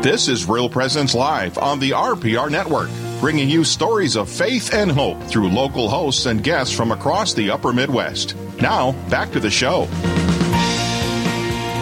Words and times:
This 0.00 0.28
is 0.28 0.48
Real 0.48 0.70
Presence 0.70 1.12
Live 1.12 1.58
on 1.58 1.80
the 1.80 1.90
RPR 1.90 2.48
Network, 2.48 2.88
bringing 3.18 3.48
you 3.48 3.64
stories 3.64 4.14
of 4.14 4.30
faith 4.30 4.72
and 4.72 4.92
hope 4.92 5.20
through 5.24 5.48
local 5.48 5.88
hosts 5.88 6.26
and 6.26 6.40
guests 6.40 6.72
from 6.72 6.92
across 6.92 7.34
the 7.34 7.50
upper 7.50 7.72
Midwest. 7.72 8.36
Now, 8.60 8.92
back 9.10 9.32
to 9.32 9.40
the 9.40 9.50
show. 9.50 9.88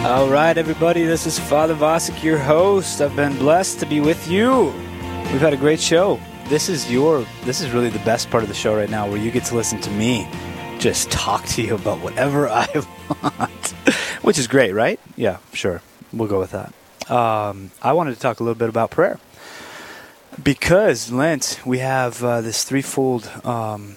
All 0.03 0.27
right, 0.29 0.57
everybody, 0.57 1.03
this 1.03 1.27
is 1.27 1.37
Father 1.37 1.75
Vasek, 1.75 2.23
your 2.23 2.39
host. 2.39 3.01
I've 3.01 3.15
been 3.15 3.37
blessed 3.37 3.79
to 3.81 3.85
be 3.85 3.99
with 3.99 4.27
you. 4.27 4.73
We've 5.31 5.39
had 5.39 5.53
a 5.53 5.57
great 5.57 5.79
show. 5.79 6.19
This 6.47 6.69
is 6.69 6.89
your 6.91 7.23
this 7.43 7.61
is 7.61 7.69
really 7.69 7.89
the 7.89 7.99
best 7.99 8.31
part 8.31 8.41
of 8.41 8.49
the 8.49 8.55
show 8.55 8.75
right 8.75 8.89
now 8.89 9.07
where 9.07 9.19
you 9.19 9.29
get 9.29 9.45
to 9.45 9.55
listen 9.55 9.79
to 9.81 9.91
me 9.91 10.27
just 10.79 11.11
talk 11.11 11.45
to 11.45 11.61
you 11.61 11.75
about 11.75 11.99
whatever 11.99 12.49
I 12.49 12.67
want. 13.21 13.67
Which 14.23 14.39
is 14.39 14.47
great, 14.47 14.73
right? 14.73 14.99
Yeah, 15.15 15.37
sure. 15.53 15.83
We'll 16.11 16.27
go 16.27 16.39
with 16.39 16.51
that 16.51 16.73
um, 17.09 17.71
I 17.81 17.93
wanted 17.93 18.15
to 18.15 18.19
talk 18.19 18.39
a 18.39 18.43
little 18.43 18.55
bit 18.55 18.69
about 18.69 18.91
prayer. 18.91 19.19
Because 20.41 21.11
Lent, 21.11 21.59
we 21.65 21.79
have 21.79 22.23
uh, 22.23 22.41
this 22.41 22.63
threefold 22.63 23.29
um, 23.43 23.95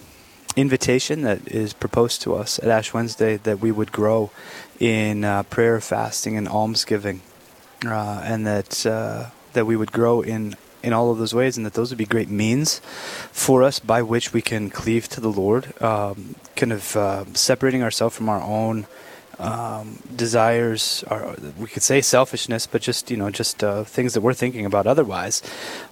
invitation 0.57 1.23
that 1.23 1.47
is 1.47 1.73
proposed 1.73 2.23
to 2.23 2.35
us 2.35 2.59
at 2.59 2.69
Ash 2.69 2.95
Wednesday 2.95 3.37
that 3.39 3.61
we 3.61 3.71
would 3.71 3.93
grow 3.93 4.31
in 4.79 5.25
uh, 5.25 5.43
prayer, 5.45 5.81
fasting, 5.81 6.37
and 6.37 6.49
almsgiving, 6.49 7.21
uh, 7.85 8.23
and 8.25 8.47
that 8.47 8.87
uh, 8.87 9.27
that 9.53 9.67
we 9.67 9.77
would 9.77 9.93
grow 9.93 10.23
in 10.23 10.57
in 10.83 10.95
all 10.95 11.11
of 11.11 11.19
those 11.19 11.35
ways, 11.35 11.59
and 11.59 11.67
that 11.67 11.75
those 11.75 11.91
would 11.91 11.99
be 11.99 12.07
great 12.07 12.31
means 12.31 12.81
for 13.33 13.63
us 13.63 13.79
by 13.79 14.01
which 14.01 14.33
we 14.33 14.41
can 14.41 14.71
cleave 14.71 15.09
to 15.09 15.21
the 15.21 15.31
Lord, 15.31 15.75
um, 15.83 16.37
kind 16.57 16.73
of 16.73 16.97
uh, 16.97 17.25
separating 17.35 17.83
ourselves 17.83 18.17
from 18.17 18.31
our 18.31 18.41
own 18.41 18.87
um, 19.41 19.99
desires, 20.15 21.03
or 21.11 21.35
we 21.59 21.67
could 21.67 21.83
say 21.83 22.01
selfishness, 22.01 22.67
but 22.67 22.83
just 22.83 23.11
you 23.11 23.17
know, 23.17 23.31
just 23.31 23.65
uh, 23.65 23.85
things 23.85 24.15
that 24.15 24.21
we're 24.21 24.35
thinking 24.35 24.67
about 24.67 24.87
otherwise, 24.87 25.43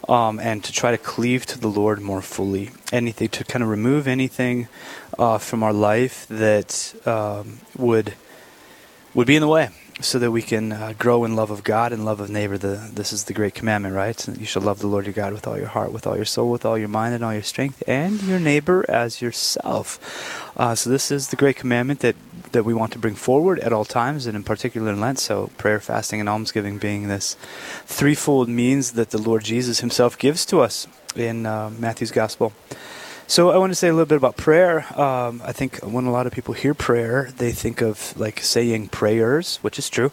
um, 0.08 0.38
and 0.38 0.62
to 0.64 0.72
try 0.72 0.90
to 0.90 0.98
cleave 0.98 1.46
to 1.46 1.58
the 1.58 1.68
Lord 1.68 2.00
more 2.00 2.22
fully. 2.22 2.70
Anything 2.92 3.28
to 3.30 3.44
kind 3.44 3.62
of 3.62 3.68
remove 3.68 4.06
anything 4.06 4.68
uh, 5.18 5.38
from 5.38 5.62
our 5.62 5.72
life 5.72 6.26
that 6.28 6.94
um, 7.06 7.60
would 7.76 8.14
would 9.14 9.26
be 9.26 9.36
in 9.36 9.42
the 9.42 9.48
way 9.48 9.70
so 10.00 10.18
that 10.18 10.30
we 10.30 10.42
can 10.42 10.72
uh, 10.72 10.94
grow 10.96 11.24
in 11.24 11.34
love 11.34 11.50
of 11.50 11.64
God 11.64 11.92
and 11.92 12.04
love 12.04 12.20
of 12.20 12.30
neighbor. 12.30 12.56
The, 12.56 12.90
this 12.92 13.12
is 13.12 13.24
the 13.24 13.32
great 13.32 13.54
commandment, 13.54 13.94
right? 13.94 14.28
You 14.38 14.46
shall 14.46 14.62
love 14.62 14.78
the 14.78 14.86
Lord 14.86 15.06
your 15.06 15.12
God 15.12 15.32
with 15.32 15.46
all 15.46 15.58
your 15.58 15.66
heart, 15.66 15.92
with 15.92 16.06
all 16.06 16.14
your 16.14 16.24
soul, 16.24 16.50
with 16.50 16.64
all 16.64 16.78
your 16.78 16.88
mind, 16.88 17.14
and 17.14 17.24
all 17.24 17.32
your 17.32 17.42
strength, 17.42 17.82
and 17.88 18.22
your 18.22 18.38
neighbor 18.38 18.84
as 18.88 19.20
yourself. 19.20 20.52
Uh, 20.56 20.74
so 20.74 20.88
this 20.90 21.10
is 21.10 21.28
the 21.28 21.36
great 21.36 21.56
commandment 21.56 22.00
that 22.00 22.14
that 22.52 22.64
we 22.64 22.74
want 22.74 22.92
to 22.92 22.98
bring 22.98 23.14
forward 23.14 23.58
at 23.60 23.72
all 23.72 23.84
times, 23.84 24.26
and 24.26 24.36
in 24.36 24.42
particular 24.42 24.92
in 24.92 25.00
Lent. 25.00 25.18
So 25.18 25.50
prayer, 25.58 25.80
fasting, 25.80 26.20
and 26.20 26.28
almsgiving 26.28 26.78
being 26.78 27.08
this 27.08 27.36
threefold 27.86 28.48
means 28.48 28.92
that 28.92 29.10
the 29.10 29.18
Lord 29.18 29.44
Jesus 29.44 29.80
Himself 29.80 30.18
gives 30.18 30.44
to 30.46 30.60
us 30.60 30.86
in 31.16 31.46
uh, 31.46 31.70
Matthew's 31.70 32.10
Gospel. 32.10 32.52
So 33.26 33.50
I 33.50 33.58
want 33.58 33.72
to 33.72 33.74
say 33.74 33.88
a 33.88 33.92
little 33.92 34.06
bit 34.06 34.16
about 34.16 34.38
prayer. 34.38 34.86
Um, 34.98 35.42
I 35.44 35.52
think 35.52 35.80
when 35.80 36.06
a 36.06 36.10
lot 36.10 36.26
of 36.26 36.32
people 36.32 36.54
hear 36.54 36.72
prayer, 36.72 37.30
they 37.36 37.52
think 37.52 37.82
of 37.82 38.18
like 38.18 38.40
saying 38.40 38.88
prayers, 38.88 39.58
which 39.58 39.78
is 39.78 39.90
true. 39.90 40.12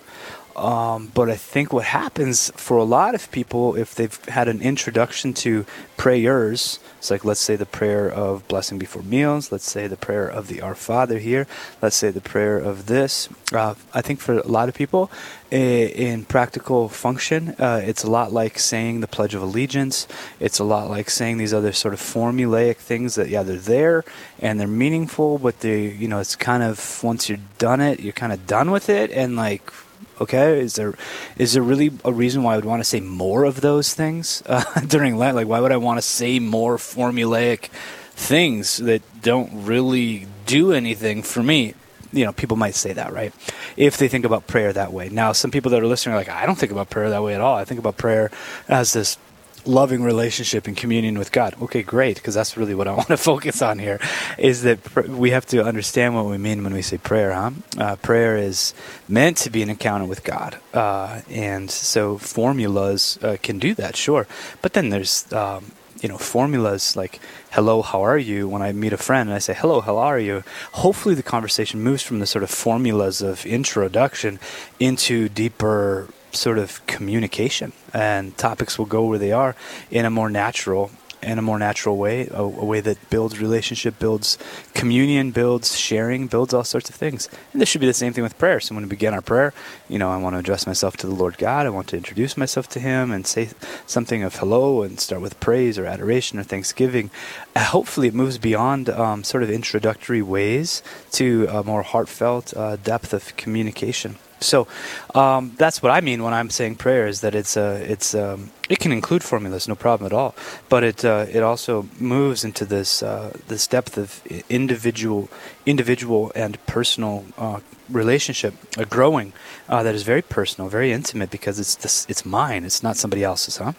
Um, 0.56 1.12
but 1.14 1.30
I 1.30 1.36
think 1.36 1.74
what 1.74 1.86
happens 1.86 2.50
for 2.56 2.78
a 2.78 2.84
lot 2.84 3.14
of 3.14 3.30
people, 3.32 3.76
if 3.76 3.94
they've 3.94 4.24
had 4.26 4.48
an 4.48 4.62
introduction 4.62 5.34
to 5.36 5.66
prayers, 5.98 6.80
it's 6.98 7.12
like 7.12 7.26
let's 7.26 7.42
say 7.42 7.56
the 7.56 7.66
prayer 7.66 8.10
of 8.10 8.48
blessing 8.48 8.80
before 8.80 9.04
meals, 9.04 9.52
let's 9.52 9.70
say 9.70 9.88
the 9.88 9.98
prayer 9.98 10.28
of 10.28 10.48
the 10.48 10.62
Our 10.62 10.76
Father 10.76 11.20
here, 11.20 11.46
let's 11.82 11.96
say 11.96 12.10
the 12.10 12.22
prayer 12.22 12.58
of 12.58 12.86
this. 12.86 13.28
Uh, 13.52 13.76
I 13.94 14.02
think 14.02 14.22
for 14.22 14.38
a 14.38 14.48
lot 14.48 14.70
of 14.70 14.76
people, 14.76 15.12
in 15.52 16.26
practical 16.26 16.90
function, 16.90 17.50
uh, 17.60 17.82
it's 17.84 18.04
a 18.04 18.10
lot 18.10 18.32
like 18.34 18.58
saying 18.58 19.02
the 19.02 19.08
Pledge 19.08 19.36
of 19.36 19.42
Allegiance. 19.42 20.08
It's 20.40 20.60
a 20.60 20.64
lot 20.64 20.90
like 20.90 21.10
saying 21.10 21.38
these 21.38 21.54
other 21.54 21.72
sort 21.74 21.94
of 21.94 22.00
formulaic 22.00 22.78
things 22.78 23.16
that 23.16 23.30
yeah 23.30 23.44
they're 23.44 23.58
there 23.58 24.04
and 24.40 24.60
they're 24.60 24.68
meaningful, 24.68 25.38
but 25.38 25.60
they 25.60 25.88
you 25.88 26.08
know 26.08 26.20
it's 26.20 26.36
kind 26.36 26.64
of 26.64 27.04
once 27.04 27.30
you're 27.30 27.40
done 27.58 27.82
it, 27.82 28.00
you're 28.00 28.14
kind 28.14 28.34
of 28.34 28.48
done 28.48 28.72
with 28.72 28.90
it, 28.90 29.12
and 29.12 29.36
like 29.36 29.72
Okay, 30.20 30.60
is 30.60 30.76
there 30.76 30.94
is 31.38 31.54
there 31.54 31.64
really 31.64 31.92
a 32.06 32.14
reason 32.14 32.44
why 32.44 32.54
I 32.54 32.56
would 32.56 32.66
want 32.66 32.80
to 32.80 32.86
say 32.86 33.02
more 33.02 33.44
of 33.44 33.62
those 33.62 33.94
things 33.94 34.42
uh, 34.46 34.64
during 34.88 35.18
Lent? 35.18 35.36
Like, 35.36 35.48
why 35.48 35.60
would 35.60 35.72
I 35.72 35.78
want 35.78 35.98
to 35.98 36.02
say 36.02 36.40
more 36.40 36.78
formulaic 36.78 37.70
things 38.12 38.78
that 38.78 39.02
don't 39.22 39.66
really 39.66 40.28
do 40.46 40.72
anything 40.72 41.22
for 41.22 41.44
me? 41.44 41.74
You 42.14 42.24
know, 42.24 42.32
people 42.32 42.56
might 42.56 42.76
say 42.76 42.94
that, 42.94 43.12
right? 43.12 43.34
If 43.76 43.98
they 43.98 44.08
think 44.08 44.24
about 44.24 44.48
prayer 44.48 44.72
that 44.72 44.94
way. 44.94 45.10
Now, 45.10 45.34
some 45.34 45.52
people 45.52 45.72
that 45.72 45.84
are 45.84 45.88
listening 45.88 46.14
are 46.14 46.18
like, 46.18 46.30
I 46.30 46.46
don't 46.46 46.58
think 46.58 46.72
about 46.72 46.90
prayer 46.90 47.10
that 47.10 47.22
way 47.22 47.36
at 47.36 47.42
all. 47.42 47.56
I 47.56 47.66
think 47.66 47.80
about 47.80 47.98
prayer 47.98 48.32
as 48.70 48.94
this 48.94 49.18
loving 49.66 50.04
relationship 50.04 50.68
and 50.68 50.78
communion 50.78 51.18
with 51.18 51.32
God. 51.32 51.56
Okay, 51.62 51.84
great, 51.84 52.16
because 52.18 52.36
that's 52.36 52.58
really 52.58 52.76
what 52.76 52.88
I 52.88 52.94
want 53.00 53.08
to 53.08 53.18
focus 53.18 53.62
on 53.62 53.80
here. 53.80 54.00
Is 54.38 54.64
that 54.64 54.84
pr- 54.84 55.02
we 55.02 55.32
have 55.32 55.46
to 55.48 55.64
understand 55.64 56.16
what 56.16 56.26
we 56.26 56.38
mean 56.38 56.64
when 56.64 56.74
we 56.74 56.82
say 56.82 56.98
prayer. 56.98 57.34
Huh? 57.34 57.52
Uh, 57.78 57.96
prayer 57.98 58.38
is 58.38 58.74
meant 59.08 59.38
to 59.38 59.50
be 59.50 59.62
an 59.62 59.70
encounter 59.70 60.06
with 60.06 60.24
God, 60.24 60.58
uh, 60.74 61.22
and 61.30 61.70
so 61.70 62.18
formulas 62.18 63.20
uh, 63.22 63.38
can 63.42 63.60
do 63.60 63.74
that, 63.76 63.96
sure. 63.96 64.28
But 64.62 64.74
then 64.74 64.90
there's 64.90 65.32
um, 65.34 65.72
you 66.02 66.10
know 66.10 66.18
formulas 66.18 66.96
like 66.96 67.20
hello 67.52 67.82
how 67.82 68.02
are 68.02 68.18
you 68.18 68.48
when 68.48 68.62
i 68.62 68.72
meet 68.72 68.94
a 68.94 68.98
friend 68.98 69.30
and 69.30 69.36
i 69.36 69.40
say 69.40 69.54
hello 69.54 69.80
how 69.82 69.98
are 69.98 70.20
you 70.20 70.44
hopefully 70.74 71.16
the 71.16 71.24
conversation 71.24 71.82
moves 71.82 72.04
from 72.04 72.20
the 72.20 72.26
sort 72.28 72.44
of 72.44 72.50
formulas 72.50 73.22
of 73.22 73.46
introduction 73.46 74.40
into 74.80 75.30
deeper 75.30 76.08
sort 76.36 76.58
of 76.58 76.86
communication, 76.86 77.74
and 77.94 78.38
topics 78.38 78.78
will 78.78 78.86
go 78.86 79.06
where 79.06 79.20
they 79.20 79.32
are 79.32 79.56
in 79.90 80.06
a 80.06 80.10
more 80.10 80.30
natural 80.30 80.92
in 81.26 81.40
a 81.40 81.42
more 81.42 81.58
natural 81.58 81.98
way, 81.98 82.28
a, 82.28 82.42
a, 82.42 82.66
way 82.66 82.80
that 82.80 83.10
builds 83.10 83.40
relationship, 83.40 83.98
builds 83.98 84.38
communion, 84.74 85.32
builds 85.32 85.78
sharing, 85.78 86.28
builds 86.28 86.54
all 86.54 86.64
sorts 86.64 86.90
of 86.90 86.96
things. 86.96 87.28
And 87.52 87.62
this 87.62 87.68
should 87.68 87.82
be 87.82 87.88
the 87.88 87.94
same 87.94 88.14
thing 88.14 88.24
with 88.24 88.38
prayer. 88.38 88.60
So 88.60 88.76
when 88.76 88.84
we 88.84 88.90
begin 88.90 89.14
our 89.14 89.22
prayer, 89.22 89.54
you 89.90 89.98
know, 89.98 90.12
I 90.12 90.18
want 90.18 90.36
to 90.36 90.40
address 90.40 90.68
myself 90.68 90.96
to 90.98 91.08
the 91.08 91.16
Lord 91.16 91.38
God. 91.38 91.66
I 91.66 91.70
want 91.70 91.88
to 91.90 91.98
introduce 91.98 92.38
myself 92.38 92.70
to 92.70 92.80
Him 92.80 93.12
and 93.12 93.26
say 93.26 93.50
something 93.88 94.24
of 94.24 94.36
hello 94.36 94.84
and 94.84 95.00
start 95.00 95.22
with 95.22 95.40
praise 95.40 95.80
or 95.80 95.86
adoration 95.86 96.38
or 96.38 96.44
thanksgiving. 96.44 97.10
Uh, 97.56 97.66
hopefully, 97.66 98.08
it 98.08 98.14
moves 98.14 98.38
beyond 98.38 98.90
um, 98.90 99.24
sort 99.24 99.44
of 99.44 99.50
introductory 99.50 100.22
ways 100.22 100.84
to 101.12 101.48
a 101.50 101.64
more 101.64 101.82
heartfelt 101.82 102.56
uh, 102.56 102.76
depth 102.76 103.14
of 103.14 103.36
communication. 103.36 104.18
So 104.40 104.68
um, 105.14 105.54
that's 105.58 105.82
what 105.82 105.92
I 105.92 106.02
mean 106.02 106.24
when 106.24 106.34
I'm 106.34 106.50
saying 106.50 106.76
prayer 106.76 107.08
is 107.08 107.22
that 107.22 107.36
it's 107.36 107.56
uh, 107.58 107.84
it's 107.88 108.14
um, 108.14 108.52
it 108.70 108.80
can 108.80 108.92
include 108.92 109.24
formulas, 109.24 109.68
no 109.68 109.76
problem 109.76 110.06
at 110.06 110.14
all. 110.14 110.36
But 110.70 110.84
it 110.84 111.06
uh, 111.06 111.26
it 111.32 111.44
also 111.44 111.88
moves 112.00 112.44
into 112.44 112.66
this 112.66 113.02
uh, 113.02 113.32
this 113.48 113.68
depth 113.68 113.98
of 113.98 114.22
individual 114.50 115.30
individual 115.66 116.32
and 116.36 116.64
personal 116.66 117.26
uh, 117.38 117.60
relationship, 117.90 118.54
a 118.78 118.86
growing 118.86 119.34
uh, 119.70 119.84
that 119.84 119.96
is 119.96 120.04
very 120.04 120.22
personal, 120.22 120.70
very 120.70 120.92
intimate 120.92 121.30
because 121.30 121.60
it's 121.60 121.76
this, 121.76 122.06
it's 122.10 122.26
mine. 122.26 122.66
It's 122.66 122.84
not 122.84 122.98
somebody 122.98 123.24
else's, 123.24 123.58
huh? 123.58 123.74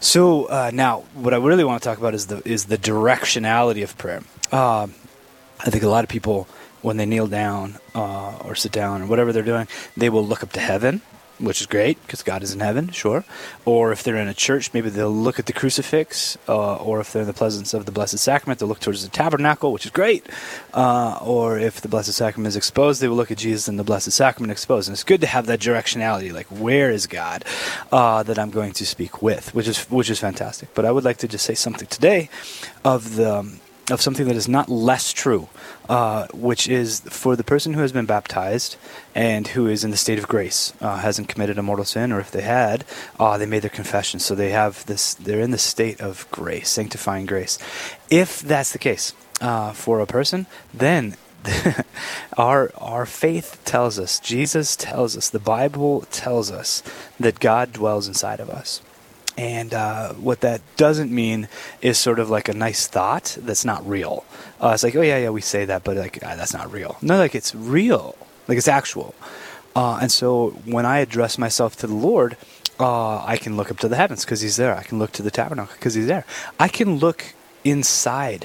So 0.00 0.46
uh, 0.46 0.70
now, 0.72 1.04
what 1.14 1.34
I 1.34 1.38
really 1.38 1.64
want 1.64 1.82
to 1.82 1.88
talk 1.88 1.98
about 1.98 2.14
is 2.14 2.26
the 2.26 2.42
is 2.44 2.66
the 2.66 2.78
directionality 2.78 3.82
of 3.82 3.96
prayer. 3.96 4.22
Um, 4.52 4.94
I 5.60 5.70
think 5.70 5.82
a 5.82 5.88
lot 5.88 6.04
of 6.04 6.10
people 6.10 6.46
when 6.82 6.96
they 6.96 7.06
kneel 7.06 7.26
down 7.26 7.78
uh, 7.94 8.38
or 8.44 8.54
sit 8.54 8.72
down 8.72 9.02
or 9.02 9.06
whatever 9.06 9.32
they're 9.32 9.42
doing, 9.42 9.68
they 9.96 10.10
will 10.10 10.26
look 10.26 10.42
up 10.42 10.52
to 10.52 10.60
heaven, 10.60 11.02
which 11.38 11.60
is 11.60 11.66
great 11.66 12.00
because 12.02 12.22
God 12.22 12.42
is 12.42 12.52
in 12.52 12.60
heaven, 12.60 12.90
sure. 12.90 13.24
Or 13.64 13.92
if 13.92 14.02
they're 14.02 14.16
in 14.16 14.28
a 14.28 14.34
church, 14.34 14.74
maybe 14.74 14.90
they'll 14.90 15.10
look 15.10 15.38
at 15.38 15.46
the 15.46 15.52
crucifix. 15.52 16.36
Uh, 16.48 16.76
or 16.76 17.00
if 17.00 17.12
they're 17.12 17.22
in 17.22 17.28
the 17.28 17.34
presence 17.34 17.74
of 17.74 17.86
the 17.86 17.92
Blessed 17.92 18.18
Sacrament, 18.18 18.58
they'll 18.58 18.68
look 18.68 18.80
towards 18.80 19.02
the 19.02 19.08
tabernacle, 19.08 19.72
which 19.72 19.84
is 19.84 19.92
great. 19.92 20.26
Uh, 20.74 21.18
or 21.22 21.58
if 21.58 21.80
the 21.80 21.88
Blessed 21.88 22.12
Sacrament 22.12 22.48
is 22.48 22.56
exposed, 22.56 23.00
they 23.00 23.08
will 23.08 23.16
look 23.16 23.30
at 23.30 23.38
Jesus 23.38 23.68
and 23.68 23.78
the 23.78 23.84
Blessed 23.84 24.10
Sacrament 24.12 24.50
exposed. 24.50 24.88
And 24.88 24.94
it's 24.94 25.04
good 25.04 25.20
to 25.20 25.26
have 25.26 25.46
that 25.46 25.60
directionality, 25.60 26.32
like 26.32 26.46
where 26.46 26.90
is 26.90 27.06
God 27.06 27.44
uh, 27.92 28.22
that 28.24 28.38
I'm 28.38 28.50
going 28.50 28.72
to 28.72 28.86
speak 28.86 29.22
with, 29.22 29.54
which 29.54 29.68
is 29.68 29.84
which 29.90 30.10
is 30.10 30.18
fantastic. 30.18 30.74
But 30.74 30.84
I 30.84 30.90
would 30.90 31.04
like 31.04 31.18
to 31.18 31.28
just 31.28 31.44
say 31.44 31.54
something 31.54 31.88
today 31.88 32.30
of 32.84 33.16
the. 33.16 33.58
Of 33.90 34.02
something 34.02 34.26
that 34.26 34.36
is 34.36 34.48
not 34.48 34.68
less 34.68 35.14
true, 35.14 35.48
uh, 35.88 36.26
which 36.34 36.68
is 36.68 37.00
for 37.00 37.36
the 37.36 37.44
person 37.44 37.72
who 37.72 37.80
has 37.80 37.90
been 37.90 38.04
baptized 38.04 38.76
and 39.14 39.48
who 39.48 39.66
is 39.66 39.82
in 39.82 39.90
the 39.90 39.96
state 39.96 40.18
of 40.18 40.28
grace, 40.28 40.74
uh, 40.82 40.98
hasn't 40.98 41.28
committed 41.28 41.56
a 41.56 41.62
mortal 41.62 41.86
sin, 41.86 42.12
or 42.12 42.20
if 42.20 42.30
they 42.30 42.42
had, 42.42 42.84
uh, 43.18 43.38
they 43.38 43.46
made 43.46 43.62
their 43.62 43.70
confession, 43.70 44.20
so 44.20 44.34
they 44.34 44.50
have 44.50 44.84
this. 44.84 45.14
They're 45.14 45.40
in 45.40 45.52
the 45.52 45.58
state 45.58 46.02
of 46.02 46.30
grace, 46.30 46.68
sanctifying 46.68 47.24
grace. 47.24 47.58
If 48.10 48.40
that's 48.40 48.72
the 48.72 48.78
case 48.78 49.14
uh, 49.40 49.72
for 49.72 50.00
a 50.00 50.06
person, 50.06 50.46
then 50.74 51.16
our 52.36 52.70
our 52.76 53.06
faith 53.06 53.60
tells 53.64 53.98
us, 53.98 54.20
Jesus 54.20 54.76
tells 54.76 55.16
us, 55.16 55.30
the 55.30 55.38
Bible 55.38 56.02
tells 56.10 56.50
us 56.50 56.82
that 57.18 57.40
God 57.40 57.72
dwells 57.72 58.08
inside 58.08 58.40
of 58.40 58.50
us. 58.50 58.82
And 59.38 59.72
uh, 59.72 60.14
what 60.14 60.40
that 60.40 60.60
doesn't 60.76 61.12
mean 61.12 61.46
is 61.80 61.96
sort 61.96 62.18
of 62.18 62.28
like 62.28 62.48
a 62.48 62.52
nice 62.54 62.88
thought 62.88 63.36
that's 63.40 63.64
not 63.64 63.86
real. 63.88 64.24
Uh, 64.60 64.72
it's 64.74 64.82
like, 64.82 64.96
oh 64.96 65.00
yeah, 65.00 65.18
yeah, 65.18 65.30
we 65.30 65.40
say 65.40 65.64
that, 65.64 65.84
but 65.84 65.96
like 65.96 66.18
ah, 66.24 66.34
that's 66.34 66.52
not 66.52 66.72
real. 66.72 66.98
No, 67.00 67.16
like 67.18 67.36
it's 67.36 67.54
real, 67.54 68.16
like 68.48 68.58
it's 68.58 68.66
actual. 68.66 69.14
Uh, 69.76 69.98
and 70.02 70.10
so 70.10 70.50
when 70.66 70.84
I 70.84 70.98
address 70.98 71.38
myself 71.38 71.76
to 71.76 71.86
the 71.86 71.94
Lord, 71.94 72.36
Uh, 72.80 73.18
I 73.26 73.36
can 73.38 73.56
look 73.58 73.70
up 73.72 73.78
to 73.80 73.88
the 73.88 73.96
heavens 73.96 74.24
because 74.24 74.40
he's 74.40 74.54
there. 74.56 74.74
I 74.80 74.84
can 74.86 74.98
look 75.00 75.10
to 75.18 75.22
the 75.22 75.32
tabernacle 75.32 75.74
because 75.74 75.94
he's 75.98 76.06
there. 76.06 76.24
I 76.60 76.68
can 76.68 76.98
look 77.02 77.34
inside. 77.64 78.42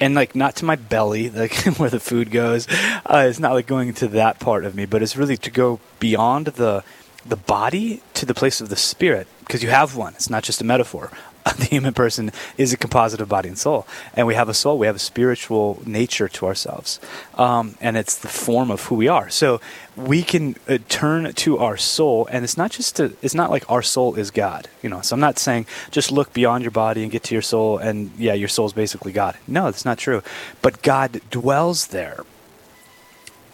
And 0.00 0.16
like 0.18 0.34
not 0.34 0.56
to 0.56 0.64
my 0.64 0.74
belly, 0.74 1.30
like 1.42 1.54
where 1.78 1.90
the 1.90 2.00
food 2.00 2.30
goes. 2.32 2.66
Uh, 3.06 3.26
it's 3.30 3.38
not 3.38 3.54
like 3.54 3.68
going 3.70 3.94
to 4.02 4.08
that 4.18 4.40
part 4.40 4.64
of 4.66 4.74
me, 4.74 4.84
but 4.86 5.00
it's 5.02 5.16
really 5.16 5.36
to 5.46 5.50
go 5.50 5.78
beyond 6.00 6.46
the 6.58 6.82
the 7.24 7.36
body 7.36 8.02
to 8.22 8.26
the 8.26 8.34
place 8.34 8.60
of 8.60 8.68
the 8.68 8.76
spirit 8.76 9.26
because 9.40 9.64
you 9.64 9.70
have 9.70 9.96
one. 9.96 10.14
It's 10.14 10.30
not 10.30 10.44
just 10.44 10.60
a 10.60 10.64
metaphor. 10.64 11.10
the 11.58 11.64
human 11.64 11.92
person 11.92 12.30
is 12.56 12.72
a 12.72 12.76
composite 12.76 13.20
of 13.20 13.28
body 13.28 13.48
and 13.48 13.58
soul, 13.58 13.84
and 14.14 14.28
we 14.28 14.36
have 14.36 14.48
a 14.48 14.54
soul. 14.54 14.78
We 14.78 14.86
have 14.86 14.94
a 14.94 15.00
spiritual 15.00 15.82
nature 15.84 16.28
to 16.28 16.46
ourselves, 16.46 17.00
um, 17.34 17.74
and 17.80 17.96
it's 17.96 18.16
the 18.16 18.28
form 18.28 18.70
of 18.70 18.82
who 18.84 18.94
we 18.94 19.08
are. 19.08 19.28
So 19.28 19.60
we 19.96 20.22
can 20.22 20.54
uh, 20.68 20.78
turn 20.88 21.32
to 21.32 21.58
our 21.58 21.76
soul, 21.76 22.28
and 22.30 22.44
it's 22.44 22.56
not 22.56 22.70
just 22.70 22.94
to, 22.96 23.16
it's 23.22 23.34
not 23.34 23.50
like 23.50 23.68
our 23.68 23.82
soul 23.82 24.14
is 24.14 24.30
God. 24.30 24.68
You 24.84 24.88
know, 24.88 25.00
so 25.00 25.14
I'm 25.14 25.20
not 25.20 25.36
saying 25.36 25.66
just 25.90 26.12
look 26.12 26.32
beyond 26.32 26.62
your 26.62 26.70
body 26.70 27.02
and 27.02 27.10
get 27.10 27.24
to 27.24 27.34
your 27.34 27.42
soul, 27.42 27.78
and 27.78 28.12
yeah, 28.16 28.34
your 28.34 28.48
soul 28.48 28.66
is 28.66 28.72
basically 28.72 29.10
God. 29.10 29.36
No, 29.48 29.64
that's 29.64 29.84
not 29.84 29.98
true. 29.98 30.22
But 30.62 30.80
God 30.82 31.22
dwells 31.32 31.88
there 31.88 32.24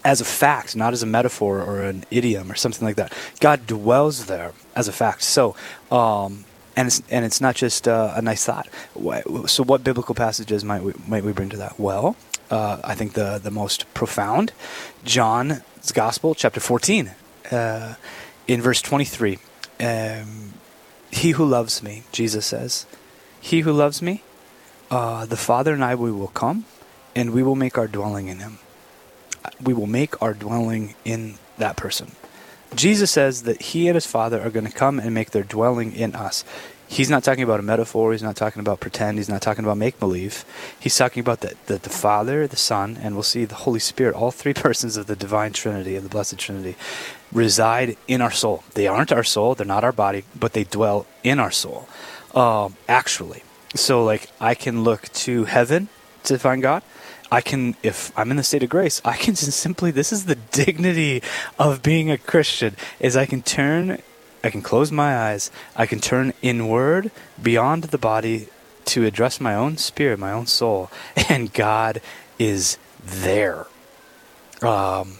as 0.05 0.21
a 0.21 0.25
fact, 0.25 0.77
not 0.77 0.93
as 0.93 1.03
a 1.03 1.07
metaphor 1.07 1.63
or 1.63 1.83
an 1.83 2.05
idiom 2.11 2.51
or 2.51 2.55
something 2.55 2.87
like 2.87 2.97
that. 2.97 3.13
God 3.41 3.67
dwells 3.67 4.27
there 4.27 4.53
as 4.75 4.89
a 4.89 4.93
fact. 4.93 5.23
So, 5.23 5.55
um, 5.91 6.45
and 6.77 6.87
it's 6.87 7.03
and 7.11 7.25
it's 7.25 7.41
not 7.41 7.57
just 7.57 7.89
uh, 7.89 8.13
a 8.15 8.23
nice 8.23 8.45
thought. 8.45 8.69
So, 9.47 9.65
what 9.65 9.83
biblical 9.83 10.15
passages 10.15 10.65
might 10.65 10.83
we 10.83 10.93
might 11.07 11.25
we 11.25 11.33
bring 11.33 11.49
to 11.51 11.57
that? 11.57 11.79
Well, 11.79 12.17
uh, 12.51 12.81
I 12.85 12.95
think 12.95 13.15
the 13.15 13.39
the 13.43 13.51
most 13.51 13.93
profound, 13.95 14.53
John's 15.05 15.93
Gospel, 15.93 16.35
chapter 16.35 16.61
fourteen, 16.61 17.13
uh, 17.51 17.95
in 18.47 18.63
verse 18.63 18.81
twenty 18.81 19.05
three. 19.05 19.39
Um, 19.81 20.55
he 21.11 21.31
who 21.31 21.45
loves 21.45 21.83
me, 21.83 22.03
Jesus 22.13 22.47
says, 22.47 22.87
he 23.41 23.61
who 23.61 23.73
loves 23.73 24.03
me, 24.03 24.23
uh, 24.91 25.25
the 25.27 25.37
Father 25.37 25.73
and 25.73 25.85
I, 25.85 25.95
we 25.95 26.13
will 26.13 26.29
come, 26.29 26.65
and 27.15 27.33
we 27.33 27.43
will 27.43 27.55
make 27.55 27.79
our 27.79 27.89
dwelling 27.89 28.29
in 28.29 28.41
him. 28.41 28.59
We 29.63 29.75
will 29.75 29.87
make 29.87 30.21
our 30.23 30.35
dwelling 30.35 30.95
in 31.05 31.35
that 31.59 31.77
person. 31.77 32.13
Jesus 32.75 33.11
says 33.11 33.43
that 33.45 33.63
he 33.63 33.89
and 33.89 33.95
his 33.95 34.07
Father 34.07 34.41
are 34.41 34.51
going 34.51 34.67
to 34.67 34.73
come 34.73 34.99
and 34.99 35.15
make 35.15 35.31
their 35.31 35.43
dwelling 35.43 35.95
in 35.95 36.15
us. 36.15 36.45
He's 36.91 37.11
not 37.11 37.23
talking 37.23 37.45
about 37.45 37.61
a 37.61 37.63
metaphor. 37.63 38.13
He's 38.13 38.23
not 38.23 38.35
talking 38.35 38.61
about 38.61 38.81
pretend. 38.81 39.19
He's 39.19 39.29
not 39.29 39.43
talking 39.43 39.63
about 39.63 39.77
make 39.77 40.01
believe. 40.01 40.47
He's 40.81 40.97
talking 40.97 41.21
about 41.21 41.41
the, 41.41 41.55
the, 41.67 41.77
the 41.77 41.91
Father, 41.91 42.47
the 42.47 42.57
Son, 42.57 42.99
and 43.03 43.15
we'll 43.15 43.23
see 43.23 43.45
the 43.45 43.55
Holy 43.55 43.79
Spirit, 43.79 44.15
all 44.15 44.31
three 44.31 44.55
persons 44.67 44.97
of 44.97 45.07
the 45.07 45.15
divine 45.15 45.53
Trinity, 45.53 45.97
of 45.97 46.03
the 46.03 46.09
Blessed 46.09 46.39
Trinity, 46.39 46.77
reside 47.31 47.99
in 48.07 48.23
our 48.23 48.31
soul. 48.31 48.65
They 48.73 48.87
aren't 48.87 49.13
our 49.13 49.25
soul, 49.25 49.55
they're 49.55 49.67
not 49.67 49.85
our 49.85 49.93
body, 49.93 50.25
but 50.35 50.55
they 50.55 50.65
dwell 50.65 51.07
in 51.23 51.39
our 51.39 51.51
soul, 51.51 51.87
um, 52.35 52.77
actually. 52.89 53.43
So, 53.75 54.03
like, 54.03 54.31
I 54.41 54.55
can 54.55 54.83
look 54.83 55.13
to 55.13 55.45
heaven 55.45 55.89
to 56.25 56.39
find 56.39 56.63
God. 56.63 56.83
I 57.31 57.41
can, 57.41 57.77
if 57.83 58.17
I'm 58.19 58.31
in 58.31 58.37
the 58.37 58.43
state 58.43 58.63
of 58.63 58.71
grace, 58.71 59.01
I 59.05 59.17
can 59.17 59.35
simply, 59.37 59.91
this 59.91 60.13
is 60.13 60.25
the 60.25 60.37
dignity 60.37 61.23
of 61.59 61.83
being 61.83 62.11
a 62.11 62.19
Christian, 62.19 62.77
is 63.01 63.17
I 63.17 63.27
can 63.27 63.43
turn, 63.43 64.03
I 64.43 64.51
can 64.51 64.63
close 64.63 64.91
my 64.91 65.17
eyes, 65.17 65.51
I 65.77 65.87
can 65.87 66.01
turn 66.01 66.33
inward 66.43 67.11
beyond 67.41 67.85
the 67.85 67.99
body 67.99 68.49
to 68.87 69.05
address 69.05 69.41
my 69.41 69.55
own 69.55 69.77
spirit, 69.77 70.19
my 70.19 70.33
own 70.33 70.47
soul, 70.47 70.91
and 71.29 71.53
God 71.53 72.01
is 72.39 72.79
there. 73.05 73.67
Um, 74.63 75.18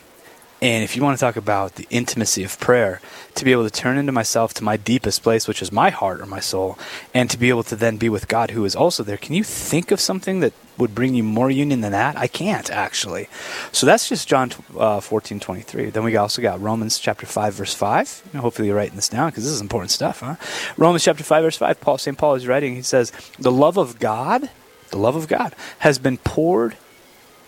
and 0.61 0.83
if 0.83 0.97
you 0.97 1.03
want 1.03 1.17
to 1.17 1.21
talk 1.21 1.37
about 1.37 1.77
the 1.77 1.87
intimacy 1.89 2.43
of 2.43 2.59
prayer, 2.59 3.01
to 3.37 3.45
be 3.45 3.53
able 3.53 3.63
to 3.63 3.71
turn 3.71 3.97
into 3.97 4.11
myself 4.11 4.53
to 4.55 4.65
my 4.65 4.77
deepest 4.77 5.23
place, 5.23 5.47
which 5.47 5.63
is 5.63 5.71
my 5.71 5.91
heart 5.91 6.21
or 6.21 6.27
my 6.27 6.41
soul, 6.41 6.77
and 7.15 7.31
to 7.31 7.39
be 7.39 7.49
able 7.49 7.63
to 7.65 7.77
then 7.77 7.97
be 7.97 8.09
with 8.09 8.27
God 8.27 8.51
who 8.51 8.65
is 8.65 8.75
also 8.75 9.05
there, 9.05 9.17
can 9.17 9.37
you 9.37 9.45
think 9.45 9.93
of 9.93 10.01
something 10.01 10.41
that 10.41 10.53
would 10.77 10.97
bring 10.97 11.15
you 11.15 11.23
more 11.23 11.49
union 11.49 11.81
than 11.81 11.93
that? 11.93 12.17
I 12.17 12.27
can't, 12.27 12.71
actually. 12.71 13.29
So 13.71 13.87
that's 13.87 14.09
just 14.09 14.27
John 14.27 14.51
uh, 14.77 14.99
14, 14.99 15.39
23. 15.39 15.91
Then 15.91 16.03
we 16.03 16.17
also 16.17 16.43
got 16.43 16.61
Romans 16.61 16.99
chapter 16.99 17.27
5, 17.27 17.55
verse 17.55 17.75
5. 17.75 18.33
Hopefully 18.37 18.67
you're 18.67 18.77
writing 18.77 18.97
this 18.97 19.09
down 19.09 19.31
because 19.31 19.45
this 19.45 19.53
is 19.53 19.61
important 19.61 19.93
stuff, 19.93 20.21
huh? 20.21 20.35
Romans 20.77 21.05
chapter 21.05 21.23
5, 21.23 21.45
verse 21.45 21.57
5, 21.57 21.81
Paul, 21.81 21.99
St. 21.99 22.19
Paul 22.19 22.35
is 22.35 22.49
writing, 22.49 22.75
he 22.75 22.83
says, 22.83 23.13
The 23.39 23.53
love 23.53 23.77
of 23.77 24.01
God, 24.01 24.51
the 24.91 24.99
love 24.99 25.15
of 25.15 25.29
God, 25.29 25.55
has 25.81 26.01
been 26.01 26.17
poured 26.17 26.77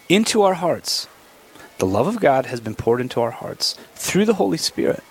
into 0.09 0.43
our 0.43 0.55
hearts 0.55 1.09
the 1.81 1.87
love 1.87 2.07
of 2.07 2.21
God 2.21 2.47
has 2.47 2.61
been 2.61 2.75
poured 2.75 3.01
into 3.01 3.21
our 3.21 3.31
hearts 3.31 3.75
through 3.95 4.27
the 4.27 4.35
Holy 4.35 4.59
Spirit. 4.59 5.03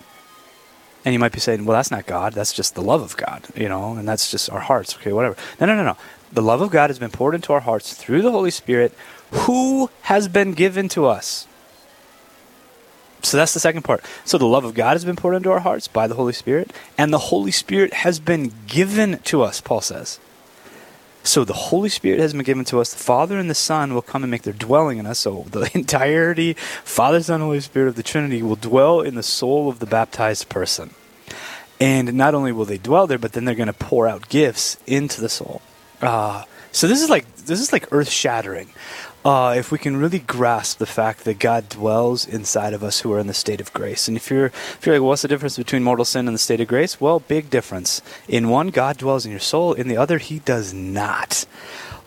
And 1.04 1.12
you 1.12 1.18
might 1.18 1.32
be 1.32 1.40
saying, 1.40 1.64
well, 1.64 1.76
that's 1.76 1.90
not 1.90 2.06
God. 2.06 2.32
That's 2.32 2.52
just 2.52 2.74
the 2.74 2.82
love 2.82 3.02
of 3.02 3.16
God, 3.16 3.44
you 3.56 3.68
know, 3.68 3.94
and 3.94 4.08
that's 4.08 4.30
just 4.30 4.48
our 4.48 4.60
hearts. 4.60 4.96
Okay, 4.96 5.12
whatever. 5.12 5.36
No, 5.60 5.66
no, 5.66 5.74
no, 5.74 5.82
no. 5.82 5.96
The 6.32 6.42
love 6.42 6.60
of 6.60 6.70
God 6.70 6.88
has 6.90 6.98
been 6.98 7.10
poured 7.10 7.34
into 7.34 7.52
our 7.52 7.60
hearts 7.60 7.94
through 7.94 8.22
the 8.22 8.30
Holy 8.30 8.52
Spirit 8.52 8.94
who 9.32 9.90
has 10.02 10.28
been 10.28 10.52
given 10.52 10.88
to 10.90 11.06
us. 11.06 11.46
So 13.22 13.36
that's 13.36 13.52
the 13.52 13.60
second 13.60 13.82
part. 13.82 14.04
So 14.24 14.38
the 14.38 14.46
love 14.46 14.64
of 14.64 14.74
God 14.74 14.92
has 14.92 15.04
been 15.04 15.16
poured 15.16 15.34
into 15.34 15.50
our 15.50 15.60
hearts 15.60 15.88
by 15.88 16.06
the 16.06 16.14
Holy 16.14 16.32
Spirit, 16.32 16.72
and 16.96 17.12
the 17.12 17.18
Holy 17.18 17.50
Spirit 17.50 17.92
has 17.92 18.18
been 18.20 18.52
given 18.66 19.18
to 19.24 19.42
us, 19.42 19.60
Paul 19.60 19.80
says. 19.80 20.20
So 21.22 21.44
the 21.44 21.52
Holy 21.52 21.88
Spirit 21.88 22.20
has 22.20 22.32
been 22.32 22.42
given 22.42 22.64
to 22.66 22.80
us. 22.80 22.92
The 22.92 23.02
Father 23.02 23.38
and 23.38 23.50
the 23.50 23.54
Son 23.54 23.94
will 23.94 24.02
come 24.02 24.22
and 24.24 24.30
make 24.30 24.42
their 24.42 24.52
dwelling 24.52 24.98
in 24.98 25.06
us. 25.06 25.20
So 25.20 25.44
the 25.50 25.70
entirety, 25.74 26.54
Father, 26.54 27.22
Son, 27.22 27.40
Holy 27.40 27.60
Spirit 27.60 27.88
of 27.88 27.96
the 27.96 28.02
Trinity 28.02 28.42
will 28.42 28.56
dwell 28.56 29.00
in 29.00 29.14
the 29.14 29.22
soul 29.22 29.68
of 29.68 29.78
the 29.78 29.86
baptized 29.86 30.48
person. 30.48 30.90
And 31.78 32.14
not 32.14 32.34
only 32.34 32.52
will 32.52 32.66
they 32.66 32.78
dwell 32.78 33.06
there, 33.06 33.18
but 33.18 33.32
then 33.32 33.44
they're 33.44 33.54
going 33.54 33.66
to 33.66 33.72
pour 33.72 34.06
out 34.06 34.28
gifts 34.28 34.76
into 34.86 35.20
the 35.20 35.28
soul. 35.28 35.62
Uh, 36.02 36.44
so 36.72 36.86
this 36.86 37.02
is 37.02 37.10
like 37.10 37.26
this 37.36 37.60
is 37.60 37.72
like 37.72 37.88
earth 37.90 38.10
shattering 38.10 38.70
uh, 39.24 39.54
if 39.56 39.70
we 39.70 39.78
can 39.78 39.96
really 39.96 40.18
grasp 40.18 40.78
the 40.78 40.86
fact 40.86 41.24
that 41.24 41.38
God 41.38 41.68
dwells 41.68 42.26
inside 42.26 42.72
of 42.72 42.82
us 42.82 43.00
who 43.00 43.12
are 43.12 43.18
in 43.18 43.26
the 43.26 43.34
state 43.34 43.60
of 43.60 43.72
grace. 43.72 44.08
And 44.08 44.16
if 44.16 44.30
you're, 44.30 44.46
if 44.46 44.80
you're 44.84 44.94
like, 44.96 45.06
what's 45.06 45.22
the 45.22 45.28
difference 45.28 45.58
between 45.58 45.82
mortal 45.82 46.04
sin 46.04 46.26
and 46.26 46.34
the 46.34 46.38
state 46.38 46.60
of 46.60 46.68
grace? 46.68 47.00
Well, 47.00 47.20
big 47.20 47.50
difference. 47.50 48.00
In 48.28 48.48
one, 48.48 48.68
God 48.68 48.96
dwells 48.96 49.26
in 49.26 49.30
your 49.30 49.40
soul. 49.40 49.74
In 49.74 49.88
the 49.88 49.96
other, 49.96 50.18
He 50.18 50.38
does 50.38 50.72
not. 50.72 51.44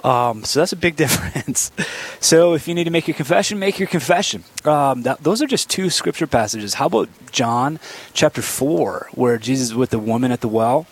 Um, 0.04 0.44
so 0.44 0.60
that's 0.60 0.74
a 0.74 0.78
big 0.78 0.96
difference. 0.98 1.72
so 2.20 2.54
if 2.54 2.68
you 2.68 2.74
need 2.74 2.86
to 2.86 2.90
make 2.90 3.08
your 3.08 3.16
confession, 3.16 3.60
make 3.60 3.78
your 3.78 3.88
confession. 3.88 4.44
Um, 4.66 5.04
that, 5.04 5.24
those 5.24 5.42
are 5.42 5.48
just 5.48 5.70
two 5.70 5.92
scripture 5.92 6.28
passages. 6.28 6.76
How 6.76 6.88
about 6.88 7.10
John 7.32 7.80
chapter 8.14 8.42
4, 8.42 9.10
where 9.14 9.38
Jesus 9.38 9.70
is 9.70 9.76
with 9.76 9.92
the 9.92 10.00
woman 10.00 10.32
at 10.32 10.42
the 10.42 10.48
well? 10.48 10.88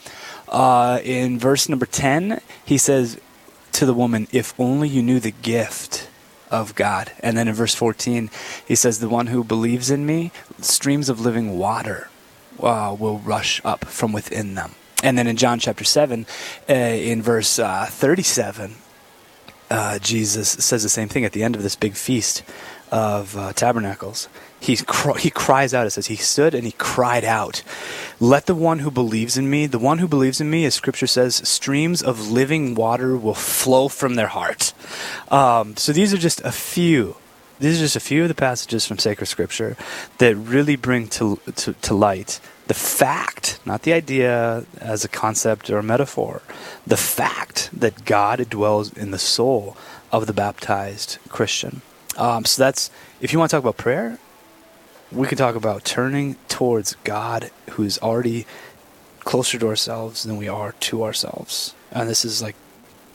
Uh, 0.48 1.00
in 1.04 1.40
verse 1.40 1.68
number 1.68 1.88
10, 1.88 2.42
he 2.64 2.78
says 2.78 3.20
to 3.72 3.86
the 3.88 3.94
woman, 3.94 4.28
If 4.32 4.54
only 4.60 4.88
you 4.88 5.02
knew 5.02 5.20
the 5.20 5.32
gift 5.32 6.10
of 6.52 6.76
God. 6.76 7.12
And 7.22 7.36
then 7.36 7.48
in 7.48 7.56
verse 7.56 7.74
14, 7.74 8.30
he 8.68 8.76
says, 8.76 9.00
The 9.00 9.10
one 9.10 9.28
who 9.28 9.44
believes 9.44 9.90
in 9.90 10.06
me, 10.06 10.32
streams 10.60 11.10
of 11.10 11.20
living 11.20 11.58
water 11.58 12.10
uh, 12.62 12.96
will 12.98 13.20
rush 13.20 13.62
up 13.66 13.86
from 13.86 14.12
within 14.12 14.56
them. 14.56 14.76
And 15.04 15.18
then 15.18 15.26
in 15.26 15.38
John 15.38 15.58
chapter 15.60 15.84
7, 15.84 16.26
uh, 16.70 16.74
in 16.74 17.22
verse 17.22 17.58
uh, 17.58 17.88
37, 17.90 18.76
uh, 19.72 20.00
Jesus 20.00 20.50
says 20.50 20.84
the 20.84 20.90
same 20.90 21.08
thing 21.08 21.26
at 21.26 21.32
the 21.32 21.44
end 21.44 21.56
of 21.56 21.64
this 21.64 21.76
big 21.76 21.96
feast 21.96 22.44
of 22.92 23.38
uh, 23.38 23.54
tabernacles 23.54 24.28
he, 24.62 24.78
cr- 24.78 25.18
he 25.18 25.32
cries 25.32 25.74
out. 25.74 25.88
It 25.88 25.90
says, 25.90 26.08
He 26.08 26.16
stood 26.16 26.54
and 26.54 26.64
he 26.64 26.74
cried 26.74 27.26
out, 27.26 27.64
Let 28.20 28.46
the 28.46 28.56
one 28.56 28.80
who 28.80 28.92
believes 28.92 29.36
in 29.36 29.50
me, 29.50 29.66
the 29.66 29.80
one 29.80 29.98
who 29.98 30.08
believes 30.08 30.40
in 30.40 30.50
me, 30.50 30.66
as 30.66 30.76
scripture 30.76 31.08
says, 31.08 31.36
streams 31.48 32.04
of 32.04 32.30
living 32.30 32.76
water 32.76 33.18
will 33.18 33.34
flow 33.34 33.88
from 33.88 34.16
their 34.16 34.28
heart. 34.28 34.74
Um, 35.30 35.76
so 35.76 35.92
these 35.92 36.14
are 36.14 36.18
just 36.18 36.42
a 36.42 36.52
few. 36.52 37.18
These 37.60 37.80
are 37.80 37.86
just 37.86 37.96
a 37.96 38.00
few 38.00 38.24
of 38.24 38.28
the 38.28 38.36
passages 38.36 38.86
from 38.86 39.00
sacred 39.00 39.26
scripture 39.26 39.76
that 40.20 40.36
really 40.36 40.76
bring 40.76 41.08
to, 41.10 41.40
to, 41.56 41.74
to 41.74 41.94
light 41.94 42.40
the 42.68 42.74
fact, 42.76 43.60
not 43.66 43.82
the 43.82 43.92
idea 43.92 44.66
as 44.80 45.04
a 45.04 45.10
concept 45.10 45.70
or 45.70 45.80
a 45.80 45.84
metaphor, 45.84 46.42
the 46.88 46.96
fact 46.96 47.70
that 47.74 48.06
God 48.06 48.50
dwells 48.50 48.94
in 48.94 49.12
the 49.12 49.20
soul 49.20 49.76
of 50.12 50.26
the 50.26 50.34
baptized 50.34 51.18
Christian. 51.28 51.82
Um, 52.18 52.46
so 52.46 52.62
that's 52.62 52.90
if 53.22 53.34
you 53.34 53.40
want 53.40 53.52
to 53.52 53.58
talk 53.58 53.64
about 53.64 53.78
prayer, 53.78 54.20
we 55.12 55.28
can 55.28 55.38
talk 55.38 55.56
about 55.56 55.84
turning 55.86 56.36
towards 56.48 56.96
God 57.04 57.52
who's 57.72 57.98
already 58.00 58.46
closer 59.20 59.60
to 59.60 59.68
ourselves 59.68 60.24
than 60.24 60.38
we 60.38 60.48
are 60.48 60.74
to 60.74 61.04
ourselves. 61.04 61.74
And 61.92 62.10
this 62.10 62.26
is 62.26 62.42
like 62.42 62.56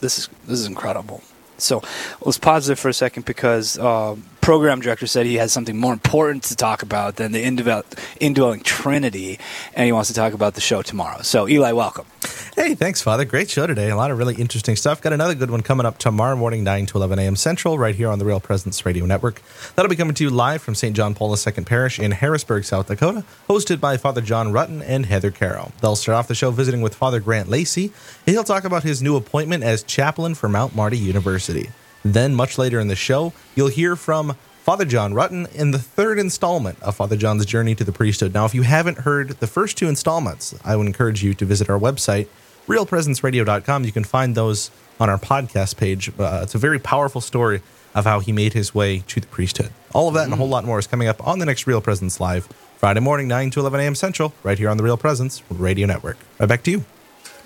this 0.00 0.18
is 0.18 0.28
this 0.46 0.60
is 0.60 0.66
incredible. 0.66 1.22
So 1.58 1.82
let's 2.20 2.38
pause 2.38 2.66
there 2.66 2.76
for 2.76 2.88
a 2.88 2.94
second 2.94 3.24
because 3.24 3.78
uh, 3.78 4.16
program 4.46 4.78
director 4.78 5.08
said 5.08 5.26
he 5.26 5.34
has 5.34 5.50
something 5.50 5.76
more 5.76 5.92
important 5.92 6.44
to 6.44 6.54
talk 6.54 6.84
about 6.84 7.16
than 7.16 7.32
the 7.32 7.42
indwelling 7.42 8.60
Trinity, 8.60 9.40
and 9.74 9.86
he 9.86 9.90
wants 9.90 10.08
to 10.08 10.14
talk 10.14 10.34
about 10.34 10.54
the 10.54 10.60
show 10.60 10.82
tomorrow. 10.82 11.20
So 11.22 11.48
Eli, 11.48 11.72
welcome. 11.72 12.06
Hey, 12.54 12.76
thanks, 12.76 13.02
Father. 13.02 13.24
Great 13.24 13.50
show 13.50 13.66
today. 13.66 13.90
A 13.90 13.96
lot 13.96 14.12
of 14.12 14.18
really 14.18 14.36
interesting 14.36 14.76
stuff. 14.76 15.02
Got 15.02 15.12
another 15.12 15.34
good 15.34 15.50
one 15.50 15.62
coming 15.62 15.84
up 15.84 15.98
tomorrow 15.98 16.36
morning, 16.36 16.62
9 16.62 16.86
to 16.86 16.98
11 16.98 17.18
a.m. 17.18 17.34
Central, 17.34 17.76
right 17.76 17.96
here 17.96 18.08
on 18.08 18.20
the 18.20 18.24
Real 18.24 18.38
Presence 18.38 18.86
Radio 18.86 19.04
Network. 19.04 19.42
That'll 19.74 19.90
be 19.90 19.96
coming 19.96 20.14
to 20.14 20.22
you 20.22 20.30
live 20.30 20.62
from 20.62 20.76
St. 20.76 20.94
John 20.94 21.16
Paul 21.16 21.36
II 21.36 21.64
Parish 21.64 21.98
in 21.98 22.12
Harrisburg, 22.12 22.62
South 22.62 22.86
Dakota, 22.86 23.24
hosted 23.48 23.80
by 23.80 23.96
Father 23.96 24.20
John 24.20 24.52
Rutten 24.52 24.80
and 24.86 25.06
Heather 25.06 25.32
Carroll. 25.32 25.72
They'll 25.80 25.96
start 25.96 26.18
off 26.18 26.28
the 26.28 26.36
show 26.36 26.52
visiting 26.52 26.82
with 26.82 26.94
Father 26.94 27.18
Grant 27.18 27.48
Lacey, 27.48 27.92
he'll 28.24 28.44
talk 28.44 28.62
about 28.62 28.84
his 28.84 29.02
new 29.02 29.16
appointment 29.16 29.64
as 29.64 29.82
chaplain 29.82 30.36
for 30.36 30.48
Mount 30.48 30.76
Marty 30.76 30.98
University. 30.98 31.70
Then, 32.12 32.34
much 32.34 32.58
later 32.58 32.80
in 32.80 32.88
the 32.88 32.96
show, 32.96 33.32
you'll 33.54 33.68
hear 33.68 33.96
from 33.96 34.36
Father 34.62 34.84
John 34.84 35.12
Rutten 35.12 35.52
in 35.54 35.70
the 35.70 35.78
third 35.78 36.18
installment 36.18 36.82
of 36.82 36.96
Father 36.96 37.16
John's 37.16 37.46
journey 37.46 37.74
to 37.74 37.84
the 37.84 37.92
priesthood. 37.92 38.34
Now, 38.34 38.44
if 38.44 38.54
you 38.54 38.62
haven't 38.62 38.98
heard 38.98 39.30
the 39.40 39.46
first 39.46 39.78
two 39.78 39.88
installments, 39.88 40.54
I 40.64 40.76
would 40.76 40.86
encourage 40.86 41.22
you 41.22 41.34
to 41.34 41.44
visit 41.44 41.70
our 41.70 41.78
website 41.78 42.28
realpresenceradio.com. 42.66 43.84
You 43.84 43.92
can 43.92 44.04
find 44.04 44.34
those 44.34 44.70
on 44.98 45.08
our 45.08 45.18
podcast 45.18 45.76
page. 45.76 46.10
Uh, 46.18 46.40
it's 46.42 46.54
a 46.54 46.58
very 46.58 46.78
powerful 46.78 47.20
story 47.20 47.62
of 47.94 48.04
how 48.04 48.20
he 48.20 48.32
made 48.32 48.52
his 48.52 48.74
way 48.74 49.04
to 49.06 49.20
the 49.20 49.26
priesthood. 49.28 49.70
All 49.94 50.08
of 50.08 50.14
that 50.14 50.24
and 50.24 50.32
a 50.32 50.36
whole 50.36 50.48
lot 50.48 50.64
more 50.64 50.78
is 50.78 50.86
coming 50.86 51.08
up 51.08 51.24
on 51.26 51.38
the 51.38 51.46
next 51.46 51.66
Real 51.66 51.80
Presence 51.80 52.20
Live, 52.20 52.46
Friday 52.76 53.00
morning, 53.00 53.28
9 53.28 53.50
to 53.52 53.60
11 53.60 53.80
a.m. 53.80 53.94
Central, 53.94 54.34
right 54.42 54.58
here 54.58 54.68
on 54.68 54.76
the 54.76 54.82
Real 54.82 54.98
Presence 54.98 55.42
Radio 55.48 55.86
Network. 55.86 56.18
Right 56.38 56.48
back 56.48 56.62
to 56.64 56.70
you. 56.70 56.84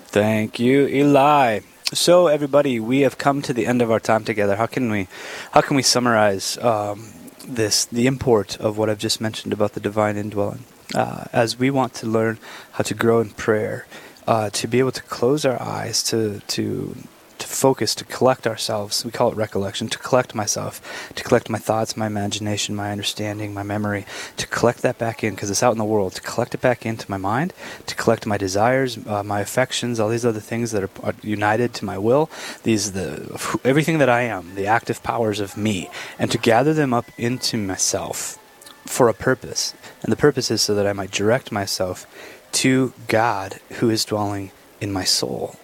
Thank 0.07 0.59
you, 0.59 0.87
Eli. 0.87 1.61
So, 1.93 2.27
everybody, 2.27 2.79
we 2.79 3.01
have 3.01 3.17
come 3.17 3.41
to 3.41 3.51
the 3.51 3.67
end 3.67 3.81
of 3.81 3.91
our 3.91 3.99
time 3.99 4.23
together. 4.23 4.55
How 4.55 4.65
can 4.65 4.89
we, 4.89 5.09
how 5.51 5.59
can 5.59 5.75
we 5.75 5.83
summarize 5.83 6.57
um, 6.59 7.11
this, 7.45 7.83
the 7.83 8.07
import 8.07 8.57
of 8.61 8.77
what 8.77 8.89
I've 8.89 8.97
just 8.97 9.19
mentioned 9.19 9.51
about 9.51 9.73
the 9.73 9.81
divine 9.81 10.15
indwelling? 10.15 10.63
Uh, 10.95 11.25
as 11.33 11.59
we 11.59 11.69
want 11.69 11.93
to 11.95 12.07
learn 12.07 12.39
how 12.71 12.85
to 12.85 12.93
grow 12.93 13.19
in 13.19 13.31
prayer, 13.31 13.85
uh, 14.25 14.49
to 14.51 14.67
be 14.67 14.79
able 14.79 14.93
to 14.93 15.03
close 15.03 15.43
our 15.43 15.61
eyes, 15.61 16.01
to 16.03 16.39
to 16.47 16.95
to 17.41 17.47
focus, 17.47 17.95
to 17.95 18.05
collect 18.05 18.45
ourselves. 18.45 19.03
We 19.03 19.11
call 19.11 19.31
it 19.31 19.35
recollection. 19.35 19.89
To 19.89 19.97
collect 19.97 20.35
myself, 20.35 21.09
to 21.15 21.23
collect 21.23 21.49
my 21.49 21.57
thoughts, 21.57 21.97
my 21.97 22.07
imagination, 22.07 22.75
my 22.75 22.91
understanding, 22.91 23.53
my 23.53 23.63
memory. 23.63 24.05
To 24.37 24.47
collect 24.47 24.83
that 24.83 24.97
back 24.97 25.23
in 25.23 25.33
because 25.33 25.49
it's 25.49 25.63
out 25.63 25.71
in 25.71 25.79
the 25.79 25.83
world. 25.83 26.13
To 26.13 26.21
collect 26.21 26.53
it 26.53 26.61
back 26.61 26.85
into 26.85 27.09
my 27.09 27.17
mind. 27.17 27.53
To 27.87 27.95
collect 27.95 28.25
my 28.27 28.37
desires, 28.37 28.99
uh, 29.07 29.23
my 29.23 29.39
affections, 29.41 29.99
all 29.99 30.09
these 30.09 30.25
other 30.25 30.39
things 30.39 30.71
that 30.71 30.83
are, 30.83 30.89
are 31.03 31.15
united 31.23 31.73
to 31.75 31.85
my 31.85 31.97
will. 31.97 32.29
These 32.63 32.91
the 32.91 33.59
everything 33.63 33.97
that 33.97 34.09
I 34.09 34.21
am, 34.21 34.55
the 34.55 34.67
active 34.67 35.01
powers 35.01 35.39
of 35.39 35.57
me, 35.57 35.89
and 36.19 36.31
to 36.31 36.37
gather 36.37 36.73
them 36.73 36.93
up 36.93 37.05
into 37.17 37.57
myself 37.57 38.37
for 38.85 39.09
a 39.09 39.13
purpose. 39.13 39.73
And 40.03 40.11
the 40.11 40.17
purpose 40.17 40.51
is 40.51 40.61
so 40.61 40.75
that 40.75 40.87
I 40.87 40.93
might 40.93 41.11
direct 41.11 41.51
myself 41.51 42.05
to 42.53 42.93
God 43.07 43.59
who 43.79 43.89
is 43.89 44.05
dwelling 44.05 44.51
in 44.79 44.91
my 44.91 45.05
soul 45.05 45.55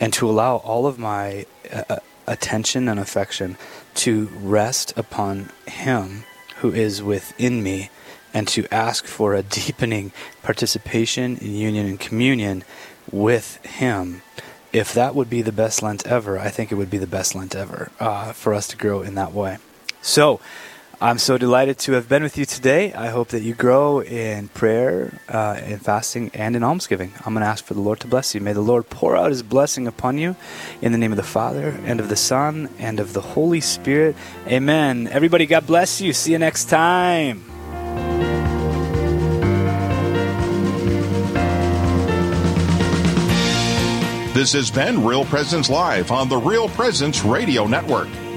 and 0.00 0.12
to 0.14 0.28
allow 0.28 0.56
all 0.56 0.86
of 0.86 0.98
my 0.98 1.46
uh, 1.72 1.82
uh, 1.88 1.96
attention 2.26 2.88
and 2.88 2.98
affection 2.98 3.56
to 3.94 4.26
rest 4.40 4.96
upon 4.96 5.50
Him 5.66 6.24
who 6.56 6.72
is 6.72 7.02
within 7.02 7.62
me 7.62 7.90
and 8.32 8.48
to 8.48 8.66
ask 8.72 9.06
for 9.06 9.34
a 9.34 9.42
deepening 9.42 10.12
participation 10.42 11.36
in 11.38 11.52
union 11.52 11.86
and 11.86 12.00
communion 12.00 12.64
with 13.10 13.64
Him. 13.64 14.22
If 14.72 14.92
that 14.94 15.14
would 15.14 15.30
be 15.30 15.42
the 15.42 15.52
best 15.52 15.82
Lent 15.82 16.06
ever, 16.06 16.38
I 16.38 16.50
think 16.50 16.70
it 16.70 16.74
would 16.74 16.90
be 16.90 16.98
the 16.98 17.06
best 17.06 17.34
Lent 17.34 17.54
ever 17.54 17.90
uh, 17.98 18.32
for 18.32 18.52
us 18.52 18.68
to 18.68 18.76
grow 18.76 19.00
in 19.00 19.14
that 19.14 19.32
way. 19.32 19.58
So, 20.02 20.40
I'm 20.98 21.18
so 21.18 21.36
delighted 21.36 21.78
to 21.80 21.92
have 21.92 22.08
been 22.08 22.22
with 22.22 22.38
you 22.38 22.46
today. 22.46 22.94
I 22.94 23.08
hope 23.08 23.28
that 23.28 23.42
you 23.42 23.52
grow 23.52 24.00
in 24.00 24.48
prayer, 24.48 25.20
uh, 25.28 25.60
in 25.62 25.78
fasting, 25.78 26.30
and 26.32 26.56
in 26.56 26.64
almsgiving. 26.64 27.12
I'm 27.18 27.34
going 27.34 27.42
to 27.42 27.48
ask 27.48 27.62
for 27.62 27.74
the 27.74 27.82
Lord 27.82 28.00
to 28.00 28.06
bless 28.06 28.34
you. 28.34 28.40
May 28.40 28.54
the 28.54 28.62
Lord 28.62 28.88
pour 28.88 29.14
out 29.14 29.28
his 29.28 29.42
blessing 29.42 29.86
upon 29.86 30.16
you 30.16 30.36
in 30.80 30.92
the 30.92 30.98
name 30.98 31.12
of 31.12 31.18
the 31.18 31.22
Father, 31.22 31.78
and 31.84 32.00
of 32.00 32.08
the 32.08 32.16
Son, 32.16 32.70
and 32.78 32.98
of 32.98 33.12
the 33.12 33.20
Holy 33.20 33.60
Spirit. 33.60 34.16
Amen. 34.46 35.06
Everybody, 35.08 35.44
God 35.44 35.66
bless 35.66 36.00
you. 36.00 36.14
See 36.14 36.32
you 36.32 36.38
next 36.38 36.70
time. 36.70 37.44
This 44.32 44.54
has 44.54 44.70
been 44.70 45.04
Real 45.04 45.26
Presence 45.26 45.68
Live 45.68 46.10
on 46.10 46.30
the 46.30 46.38
Real 46.38 46.70
Presence 46.70 47.22
Radio 47.22 47.66
Network. 47.66 48.08